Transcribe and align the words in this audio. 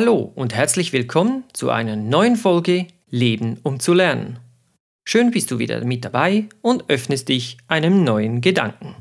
Hallo 0.00 0.30
und 0.36 0.54
herzlich 0.54 0.92
willkommen 0.92 1.42
zu 1.52 1.70
einer 1.70 1.96
neuen 1.96 2.36
Folge 2.36 2.86
Leben 3.10 3.58
um 3.64 3.80
zu 3.80 3.94
lernen. 3.94 4.38
Schön 5.04 5.32
bist 5.32 5.50
du 5.50 5.58
wieder 5.58 5.84
mit 5.84 6.04
dabei 6.04 6.48
und 6.62 6.88
öffnest 6.88 7.28
dich 7.28 7.56
einem 7.66 8.04
neuen 8.04 8.40
Gedanken. 8.40 8.94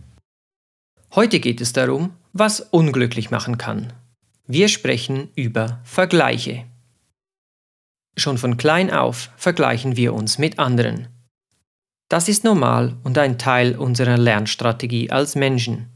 Heute 1.14 1.40
geht 1.40 1.62
es 1.62 1.72
darum, 1.72 2.16
was 2.34 2.62
unglücklich 2.62 3.30
machen 3.30 3.60
kann. 3.60 3.94
Wir 4.48 4.70
sprechen 4.70 5.30
über 5.36 5.82
Vergleiche. 5.84 6.64
Schon 8.18 8.40
von 8.40 8.58
klein 8.58 8.90
auf 8.90 9.30
vergleichen 9.38 9.98
wir 9.98 10.16
uns 10.16 10.40
mit 10.40 10.58
anderen. 10.58 11.10
Das 12.10 12.28
ist 12.28 12.44
normal 12.44 12.98
und 13.04 13.20
ein 13.20 13.38
Teil 13.38 13.76
unserer 13.78 14.18
Lernstrategie 14.18 15.12
als 15.12 15.36
Menschen. 15.36 15.90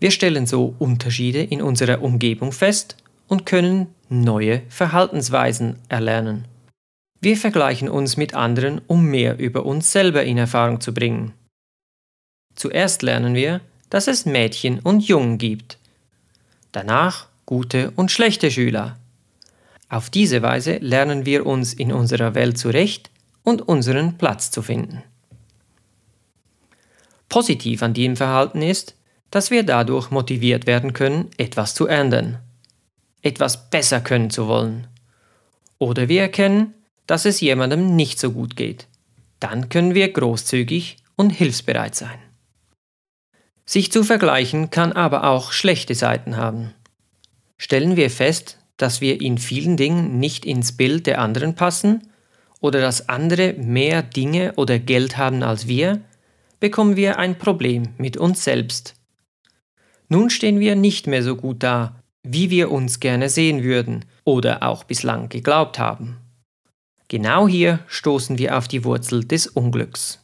Wir 0.00 0.10
stellen 0.10 0.46
so 0.48 0.74
Unterschiede 0.80 1.44
in 1.44 1.62
unserer 1.62 2.02
Umgebung 2.02 2.50
fest 2.50 2.96
und 3.28 3.46
können 3.46 3.88
neue 4.08 4.62
Verhaltensweisen 4.68 5.78
erlernen. 5.88 6.46
Wir 7.20 7.36
vergleichen 7.36 7.88
uns 7.88 8.16
mit 8.16 8.34
anderen, 8.34 8.80
um 8.86 9.04
mehr 9.04 9.38
über 9.38 9.64
uns 9.64 9.92
selber 9.92 10.24
in 10.24 10.38
Erfahrung 10.38 10.80
zu 10.80 10.92
bringen. 10.92 11.32
Zuerst 12.54 13.02
lernen 13.02 13.34
wir, 13.34 13.60
dass 13.90 14.08
es 14.08 14.26
Mädchen 14.26 14.80
und 14.80 15.06
Jungen 15.06 15.38
gibt. 15.38 15.78
Danach 16.72 17.28
gute 17.46 17.92
und 17.96 18.10
schlechte 18.10 18.50
Schüler. 18.50 18.98
Auf 19.88 20.10
diese 20.10 20.42
Weise 20.42 20.78
lernen 20.78 21.26
wir 21.26 21.46
uns 21.46 21.74
in 21.74 21.92
unserer 21.92 22.34
Welt 22.34 22.58
zurecht 22.58 23.10
und 23.42 23.62
unseren 23.62 24.16
Platz 24.18 24.50
zu 24.50 24.62
finden. 24.62 25.02
Positiv 27.28 27.82
an 27.82 27.94
diesem 27.94 28.16
Verhalten 28.16 28.62
ist, 28.62 28.96
dass 29.30 29.50
wir 29.50 29.62
dadurch 29.62 30.10
motiviert 30.10 30.66
werden 30.66 30.92
können, 30.92 31.30
etwas 31.36 31.74
zu 31.74 31.86
ändern, 31.86 32.38
etwas 33.22 33.70
besser 33.70 34.00
können 34.00 34.30
zu 34.30 34.46
wollen. 34.48 34.88
Oder 35.78 36.08
wir 36.08 36.22
erkennen, 36.22 36.74
dass 37.06 37.24
es 37.24 37.40
jemandem 37.40 37.96
nicht 37.96 38.18
so 38.18 38.32
gut 38.32 38.56
geht. 38.56 38.86
Dann 39.40 39.68
können 39.68 39.94
wir 39.94 40.12
großzügig 40.12 40.98
und 41.16 41.30
hilfsbereit 41.30 41.94
sein. 41.94 42.18
Sich 43.64 43.90
zu 43.90 44.04
vergleichen 44.04 44.70
kann 44.70 44.92
aber 44.92 45.24
auch 45.24 45.52
schlechte 45.52 45.94
Seiten 45.94 46.36
haben. 46.36 46.74
Stellen 47.58 47.96
wir 47.96 48.10
fest, 48.10 48.58
dass 48.76 49.00
wir 49.00 49.20
in 49.20 49.38
vielen 49.38 49.76
Dingen 49.76 50.18
nicht 50.18 50.44
ins 50.44 50.76
Bild 50.76 51.06
der 51.06 51.20
anderen 51.20 51.54
passen 51.54 52.08
oder 52.60 52.80
dass 52.80 53.08
andere 53.08 53.54
mehr 53.54 54.02
Dinge 54.02 54.54
oder 54.56 54.78
Geld 54.78 55.16
haben 55.16 55.42
als 55.42 55.68
wir, 55.68 56.00
bekommen 56.60 56.96
wir 56.96 57.18
ein 57.18 57.38
Problem 57.38 57.88
mit 57.98 58.16
uns 58.16 58.44
selbst. 58.44 58.94
Nun 60.08 60.30
stehen 60.30 60.60
wir 60.60 60.76
nicht 60.76 61.06
mehr 61.06 61.22
so 61.22 61.36
gut 61.36 61.62
da, 61.62 62.01
wie 62.22 62.50
wir 62.50 62.70
uns 62.70 63.00
gerne 63.00 63.28
sehen 63.28 63.62
würden 63.62 64.04
oder 64.24 64.62
auch 64.62 64.84
bislang 64.84 65.28
geglaubt 65.28 65.78
haben. 65.78 66.18
Genau 67.08 67.46
hier 67.48 67.80
stoßen 67.88 68.38
wir 68.38 68.56
auf 68.56 68.68
die 68.68 68.84
Wurzel 68.84 69.24
des 69.24 69.46
Unglücks. 69.46 70.18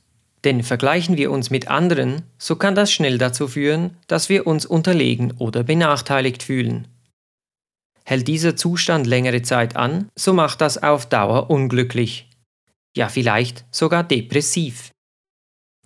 Denn 0.44 0.62
vergleichen 0.62 1.16
wir 1.16 1.30
uns 1.32 1.50
mit 1.50 1.68
anderen, 1.68 2.22
so 2.38 2.56
kann 2.56 2.74
das 2.74 2.92
schnell 2.92 3.18
dazu 3.18 3.48
führen, 3.48 3.96
dass 4.06 4.28
wir 4.28 4.46
uns 4.46 4.64
unterlegen 4.64 5.32
oder 5.38 5.64
benachteiligt 5.64 6.42
fühlen. 6.42 6.86
Hält 8.04 8.28
dieser 8.28 8.56
Zustand 8.56 9.06
längere 9.06 9.42
Zeit 9.42 9.76
an, 9.76 10.08
so 10.14 10.32
macht 10.32 10.60
das 10.60 10.82
auf 10.82 11.06
Dauer 11.06 11.50
unglücklich. 11.50 12.30
Ja, 12.96 13.08
vielleicht 13.08 13.66
sogar 13.70 14.04
depressiv. 14.04 14.92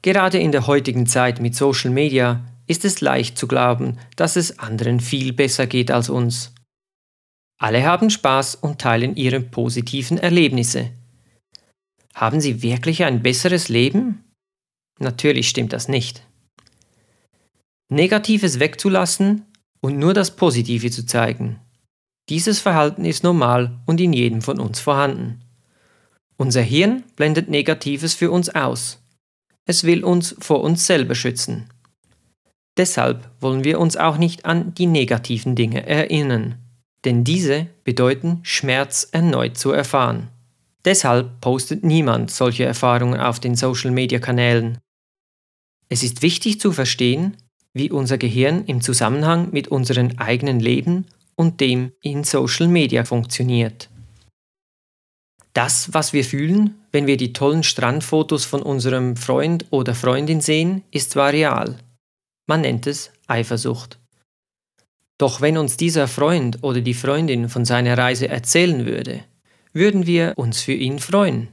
Gerade 0.03 0.39
in 0.39 0.53
der 0.53 0.67
heutigen 0.67 1.07
Zeit 1.07 1.41
mit 1.41 1.57
Social 1.57 1.91
Media 1.91 2.45
ist 2.73 2.87
es 2.87 3.03
leicht 3.03 3.37
zu 3.37 3.47
glauben, 3.47 3.99
dass 4.17 4.37
es 4.37 4.59
anderen 4.59 4.99
viel 4.99 5.35
besser 5.35 5.67
geht 5.67 5.91
als 5.91 6.09
uns. 6.09 6.55
Alle 7.59 7.85
haben 7.85 8.09
Spaß 8.09 8.55
und 8.55 8.81
teilen 8.81 9.15
ihre 9.15 9.41
positiven 9.41 10.17
Erlebnisse. 10.17 10.91
Haben 12.15 12.41
sie 12.41 12.63
wirklich 12.63 13.05
ein 13.05 13.23
besseres 13.23 13.69
Leben? 13.69 14.25
Natürlich 14.99 15.51
stimmt 15.51 15.75
das 15.75 15.87
nicht. 15.89 16.27
Negatives 17.91 18.59
wegzulassen 18.59 19.45
und 19.83 19.99
nur 19.99 20.15
das 20.15 20.35
Positive 20.35 20.91
zu 20.91 21.05
zeigen. 21.05 21.61
Dieses 22.31 22.59
Verhalten 22.59 23.05
ist 23.05 23.23
normal 23.23 23.83
und 23.85 24.01
in 24.01 24.15
jedem 24.15 24.41
von 24.41 24.59
uns 24.59 24.81
vorhanden. 24.81 25.43
Unser 26.39 26.63
Hirn 26.63 27.05
blendet 27.17 27.51
Negatives 27.51 28.15
für 28.15 28.31
uns 28.31 28.49
aus. 28.49 28.99
Es 29.67 29.85
will 29.85 30.05
uns 30.05 30.35
vor 30.39 30.63
uns 30.63 30.87
selber 30.87 31.15
schützen. 31.15 31.72
Deshalb 32.77 33.31
wollen 33.41 33.65
wir 33.65 33.79
uns 33.79 33.97
auch 33.97 34.17
nicht 34.17 34.45
an 34.47 34.75
die 34.75 34.87
negativen 34.87 35.55
Dinge 35.55 35.87
erinnern 35.87 36.63
denn 37.05 37.25
diese 37.25 37.67
bedeuten 37.85 38.41
Schmerz 38.43 39.09
erneut 39.11 39.57
zu 39.57 39.73
erfahren. 39.73 40.29
Deshalb 40.85 41.41
postet 41.41 41.85
niemand 41.85 42.31
solche 42.31 42.65
Erfahrungen 42.65 43.21
auf 43.21 43.41
den 43.41 43.55
Social-Media-Kanälen. 43.55 44.79
Es 45.89 46.03
ist 46.03 46.23
wichtig 46.23 46.61
zu 46.61 46.73
verstehen, 46.73 47.37
wie 47.75 47.91
unser 47.91 48.19
Gehirn 48.19 48.65
im 48.67 48.81
Zusammenhang 48.81 49.51
mit 49.53 49.69
unserem 49.69 50.11
eigenen 50.17 50.61
Leben 50.61 51.07
und 51.37 51.61
dem 51.61 51.93
in 52.03 52.25
Social 52.25 52.69
Media 52.69 53.05
funktioniert. 53.05 53.89
Das, 55.55 55.93
was 55.93 56.13
wir 56.13 56.25
fühlen, 56.25 56.75
wenn 56.93 57.07
wir 57.07 57.17
die 57.17 57.33
tollen 57.33 57.63
Strandfotos 57.63 58.45
von 58.45 58.63
unserem 58.63 59.17
Freund 59.17 59.67
oder 59.71 59.95
Freundin 59.95 60.41
sehen, 60.41 60.83
ist 60.91 61.11
zwar 61.11 61.33
real. 61.33 61.79
Man 62.47 62.63
nennt 62.63 62.87
es 62.87 63.13
Eifersucht. 63.27 63.99
Doch 65.19 65.41
wenn 65.41 65.57
uns 65.57 65.77
dieser 65.77 66.09
Freund 66.09 66.63
oder 66.63 66.81
die 66.81 66.95
Freundin 66.95 67.49
von 67.49 67.65
seiner 67.65 67.97
Reise 67.97 68.29
erzählen 68.29 68.87
würde, 68.87 69.25
würden 69.73 70.07
wir 70.07 70.33
uns 70.37 70.61
für 70.61 70.73
ihn 70.73 70.99
freuen. 70.99 71.49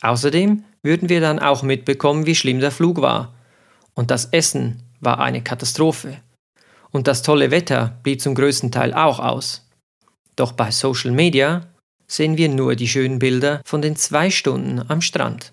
Außerdem 0.00 0.64
würden 0.82 1.08
wir 1.08 1.20
dann 1.20 1.38
auch 1.40 1.62
mitbekommen, 1.62 2.26
wie 2.26 2.34
schlimm 2.34 2.60
der 2.60 2.70
Flug 2.70 3.00
war. 3.00 3.34
Und 3.94 4.10
das 4.10 4.26
Essen 4.26 4.82
war 5.00 5.18
eine 5.18 5.42
Katastrophe. 5.42 6.18
Und 6.90 7.08
das 7.08 7.22
tolle 7.22 7.50
Wetter 7.50 7.98
blieb 8.02 8.20
zum 8.20 8.34
größten 8.34 8.70
Teil 8.70 8.94
auch 8.94 9.18
aus. 9.18 9.68
Doch 10.36 10.52
bei 10.52 10.70
Social 10.70 11.10
Media 11.10 11.66
sehen 12.06 12.36
wir 12.36 12.48
nur 12.48 12.76
die 12.76 12.88
schönen 12.88 13.18
Bilder 13.18 13.60
von 13.66 13.82
den 13.82 13.96
zwei 13.96 14.30
Stunden 14.30 14.88
am 14.88 15.00
Strand. 15.00 15.52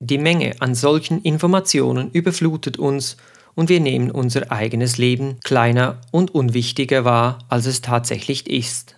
Die 0.00 0.18
Menge 0.18 0.54
an 0.60 0.74
solchen 0.74 1.22
Informationen 1.22 2.10
überflutet 2.12 2.78
uns 2.78 3.16
und 3.54 3.68
wir 3.68 3.80
nehmen 3.80 4.10
unser 4.10 4.52
eigenes 4.52 4.98
Leben 4.98 5.40
kleiner 5.40 6.00
und 6.12 6.32
unwichtiger 6.32 7.04
wahr, 7.04 7.38
als 7.48 7.66
es 7.66 7.80
tatsächlich 7.80 8.48
ist. 8.48 8.96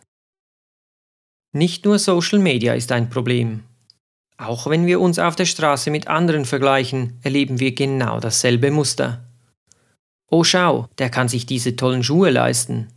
Nicht 1.53 1.85
nur 1.85 1.99
Social 1.99 2.39
Media 2.39 2.75
ist 2.75 2.93
ein 2.93 3.09
Problem. 3.09 3.65
Auch 4.37 4.67
wenn 4.67 4.87
wir 4.87 5.01
uns 5.01 5.19
auf 5.19 5.37
der 5.37 5.47
Straße 5.47 5.91
mit 5.91 6.09
anderen 6.09 6.45
vergleichen, 6.45 7.19
erleben 7.23 7.59
wir 7.61 7.75
genau 7.75 8.21
dasselbe 8.21 8.71
Muster. 8.71 9.25
Oh 10.31 10.45
schau, 10.45 10.89
der 10.99 11.11
kann 11.11 11.29
sich 11.29 11.47
diese 11.47 11.77
tollen 11.77 12.05
Schuhe 12.05 12.31
leisten. 12.31 12.89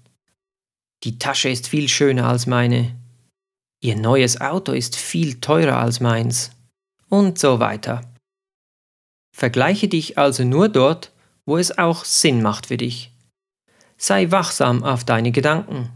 Die 1.04 1.18
Tasche 1.18 1.50
ist 1.50 1.68
viel 1.68 1.90
schöner 1.90 2.28
als 2.28 2.46
meine. 2.46 2.96
Ihr 3.82 3.96
neues 3.96 4.40
Auto 4.40 4.72
ist 4.72 4.96
viel 4.96 5.40
teurer 5.42 5.78
als 5.80 6.00
meins. 6.00 6.52
Und 7.14 7.38
so 7.38 7.60
weiter. 7.60 8.02
Vergleiche 9.38 9.88
dich 9.88 10.18
also 10.18 10.44
nur 10.44 10.68
dort, 10.68 11.12
wo 11.46 11.60
es 11.60 11.78
auch 11.78 12.06
Sinn 12.06 12.42
macht 12.42 12.66
für 12.66 12.78
dich. 12.78 13.12
Sei 13.98 14.32
wachsam 14.32 14.84
auf 14.84 15.04
deine 15.04 15.32
Gedanken. 15.32 15.92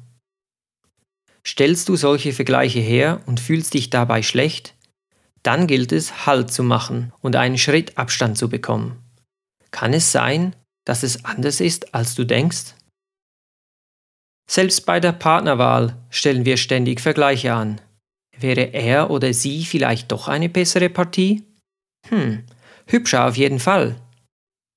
Stellst 1.43 1.89
du 1.89 1.95
solche 1.95 2.33
Vergleiche 2.33 2.81
her 2.81 3.23
und 3.25 3.39
fühlst 3.39 3.73
dich 3.73 3.89
dabei 3.89 4.21
schlecht, 4.21 4.75
dann 5.41 5.65
gilt 5.65 5.91
es, 5.91 6.27
Halt 6.27 6.53
zu 6.53 6.61
machen 6.61 7.11
und 7.21 7.35
einen 7.35 7.57
Schritt 7.57 7.97
Abstand 7.97 8.37
zu 8.37 8.47
bekommen. 8.47 9.03
Kann 9.71 9.95
es 9.95 10.11
sein, 10.11 10.55
dass 10.85 11.01
es 11.01 11.25
anders 11.25 11.61
ist, 11.61 11.95
als 11.95 12.13
du 12.13 12.25
denkst? 12.25 12.75
Selbst 14.47 14.85
bei 14.85 14.99
der 14.99 15.13
Partnerwahl 15.13 15.97
stellen 16.11 16.45
wir 16.45 16.57
ständig 16.57 17.01
Vergleiche 17.01 17.55
an. 17.55 17.81
Wäre 18.39 18.73
er 18.73 19.09
oder 19.09 19.33
sie 19.33 19.65
vielleicht 19.65 20.11
doch 20.11 20.27
eine 20.27 20.49
bessere 20.49 20.89
Partie? 20.89 21.43
Hm, 22.09 22.43
hübscher 22.85 23.27
auf 23.27 23.37
jeden 23.37 23.59
Fall. 23.59 23.95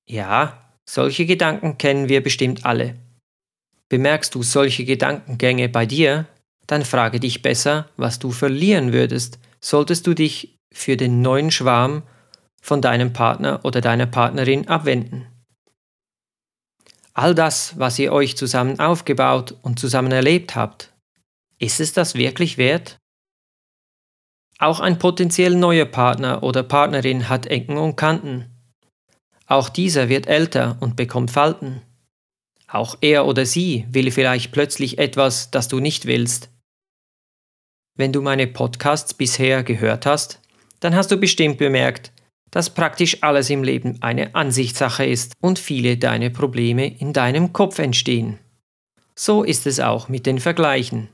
Ja, 0.07 0.73
solche 0.89 1.25
Gedanken 1.25 1.77
kennen 1.77 2.09
wir 2.09 2.23
bestimmt 2.23 2.65
alle. 2.65 2.95
Bemerkst 3.89 4.33
du 4.35 4.43
solche 4.43 4.85
Gedankengänge 4.85 5.69
bei 5.69 5.85
dir, 5.85 6.25
dann 6.67 6.85
frage 6.85 7.19
dich 7.19 7.41
besser, 7.41 7.89
was 7.97 8.19
du 8.19 8.31
verlieren 8.31 8.93
würdest, 8.93 9.39
solltest 9.59 10.07
du 10.07 10.13
dich 10.13 10.57
für 10.73 10.97
den 10.97 11.21
neuen 11.21 11.51
Schwarm 11.51 12.03
von 12.61 12.81
deinem 12.81 13.13
Partner 13.13 13.59
oder 13.63 13.81
deiner 13.81 14.05
Partnerin 14.05 14.67
abwenden. 14.67 15.27
All 17.13 17.35
das, 17.35 17.77
was 17.77 17.99
ihr 17.99 18.13
euch 18.13 18.37
zusammen 18.37 18.79
aufgebaut 18.79 19.55
und 19.61 19.79
zusammen 19.79 20.11
erlebt 20.11 20.55
habt, 20.55 20.93
ist 21.59 21.79
es 21.79 21.93
das 21.93 22.15
wirklich 22.15 22.57
wert? 22.57 22.97
Auch 24.61 24.79
ein 24.79 24.99
potenziell 24.99 25.55
neuer 25.55 25.85
Partner 25.85 26.43
oder 26.43 26.61
Partnerin 26.61 27.29
hat 27.29 27.47
Ecken 27.47 27.77
und 27.77 27.95
Kanten. 27.95 28.45
Auch 29.47 29.69
dieser 29.69 30.07
wird 30.07 30.27
älter 30.27 30.77
und 30.81 30.95
bekommt 30.95 31.31
Falten. 31.31 31.81
Auch 32.67 32.95
er 33.01 33.25
oder 33.25 33.47
sie 33.47 33.87
will 33.89 34.11
vielleicht 34.11 34.51
plötzlich 34.51 34.99
etwas, 34.99 35.49
das 35.49 35.67
du 35.67 35.79
nicht 35.79 36.05
willst. 36.05 36.49
Wenn 37.97 38.13
du 38.13 38.21
meine 38.21 38.45
Podcasts 38.45 39.15
bisher 39.15 39.63
gehört 39.63 40.05
hast, 40.05 40.39
dann 40.79 40.93
hast 40.93 41.09
du 41.09 41.17
bestimmt 41.17 41.57
bemerkt, 41.57 42.11
dass 42.51 42.69
praktisch 42.69 43.23
alles 43.23 43.49
im 43.49 43.63
Leben 43.63 43.97
eine 44.03 44.35
Ansichtssache 44.35 45.05
ist 45.05 45.33
und 45.41 45.57
viele 45.57 45.97
deine 45.97 46.29
Probleme 46.29 46.99
in 46.99 47.13
deinem 47.13 47.51
Kopf 47.51 47.79
entstehen. 47.79 48.37
So 49.15 49.43
ist 49.43 49.65
es 49.65 49.79
auch 49.79 50.07
mit 50.07 50.27
den 50.27 50.39
Vergleichen. 50.39 51.09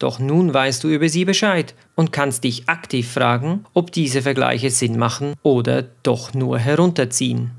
Doch 0.00 0.18
nun 0.18 0.52
weißt 0.52 0.82
du 0.82 0.88
über 0.88 1.10
sie 1.10 1.26
Bescheid 1.26 1.74
und 1.94 2.10
kannst 2.10 2.42
dich 2.44 2.68
aktiv 2.68 3.06
fragen, 3.12 3.66
ob 3.74 3.92
diese 3.92 4.22
Vergleiche 4.22 4.70
Sinn 4.70 4.98
machen 4.98 5.34
oder 5.42 5.82
doch 6.02 6.32
nur 6.32 6.58
herunterziehen. 6.58 7.50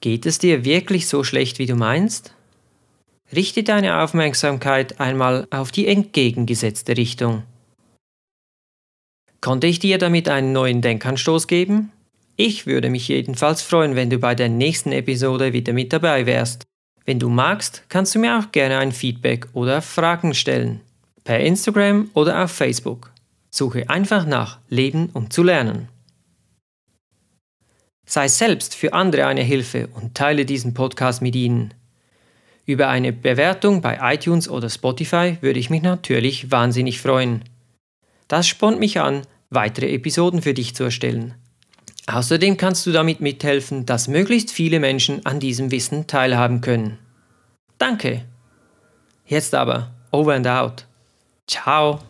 Geht 0.00 0.24
es 0.24 0.38
dir 0.38 0.64
wirklich 0.64 1.06
so 1.06 1.22
schlecht, 1.22 1.58
wie 1.58 1.66
du 1.66 1.76
meinst? 1.76 2.34
Richte 3.30 3.62
deine 3.62 4.00
Aufmerksamkeit 4.02 5.00
einmal 5.00 5.46
auf 5.50 5.70
die 5.70 5.86
entgegengesetzte 5.86 6.96
Richtung. 6.96 7.42
Konnte 9.42 9.66
ich 9.66 9.80
dir 9.80 9.98
damit 9.98 10.30
einen 10.30 10.52
neuen 10.52 10.80
Denkanstoß 10.80 11.46
geben? 11.46 11.92
Ich 12.36 12.66
würde 12.66 12.88
mich 12.88 13.08
jedenfalls 13.08 13.60
freuen, 13.60 13.96
wenn 13.96 14.08
du 14.08 14.18
bei 14.18 14.34
der 14.34 14.48
nächsten 14.48 14.92
Episode 14.92 15.52
wieder 15.52 15.74
mit 15.74 15.92
dabei 15.92 16.24
wärst. 16.24 16.64
Wenn 17.04 17.18
du 17.18 17.28
magst, 17.28 17.84
kannst 17.90 18.14
du 18.14 18.18
mir 18.18 18.38
auch 18.38 18.50
gerne 18.50 18.78
ein 18.78 18.92
Feedback 18.92 19.48
oder 19.52 19.82
Fragen 19.82 20.32
stellen. 20.32 20.80
Per 21.24 21.38
Instagram 21.38 22.10
oder 22.14 22.42
auf 22.44 22.50
Facebook. 22.50 23.12
Suche 23.50 23.88
einfach 23.88 24.26
nach 24.26 24.58
Leben 24.68 25.10
um 25.12 25.30
zu 25.30 25.42
lernen. 25.42 25.88
Sei 28.04 28.28
selbst 28.28 28.74
für 28.74 28.92
andere 28.92 29.26
eine 29.26 29.42
Hilfe 29.42 29.88
und 29.94 30.14
teile 30.14 30.44
diesen 30.44 30.74
Podcast 30.74 31.22
mit 31.22 31.36
ihnen. 31.36 31.72
Über 32.66 32.88
eine 32.88 33.12
Bewertung 33.12 33.80
bei 33.80 33.98
iTunes 34.14 34.48
oder 34.48 34.68
Spotify 34.68 35.38
würde 35.40 35.58
ich 35.58 35.70
mich 35.70 35.82
natürlich 35.82 36.50
wahnsinnig 36.50 37.00
freuen. 37.00 37.44
Das 38.28 38.46
spornt 38.46 38.78
mich 38.78 39.00
an, 39.00 39.22
weitere 39.50 39.92
Episoden 39.92 40.42
für 40.42 40.54
dich 40.54 40.74
zu 40.74 40.84
erstellen. 40.84 41.34
Außerdem 42.06 42.56
kannst 42.56 42.86
du 42.86 42.92
damit 42.92 43.20
mithelfen, 43.20 43.86
dass 43.86 44.08
möglichst 44.08 44.50
viele 44.50 44.80
Menschen 44.80 45.24
an 45.24 45.38
diesem 45.38 45.70
Wissen 45.70 46.06
teilhaben 46.06 46.60
können. 46.60 46.98
Danke. 47.78 48.24
Jetzt 49.26 49.54
aber, 49.54 49.92
over 50.10 50.34
and 50.34 50.46
out. 50.46 50.86
Ciao. 51.46 52.00